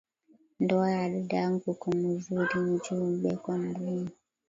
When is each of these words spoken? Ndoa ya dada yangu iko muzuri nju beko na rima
Ndoa 0.59 0.89
ya 0.91 1.09
dada 1.09 1.37
yangu 1.37 1.71
iko 1.71 1.91
muzuri 1.97 2.59
nju 2.59 2.95
beko 3.21 3.57
na 3.57 3.73
rima 3.73 4.09